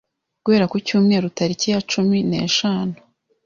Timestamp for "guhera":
0.43-0.65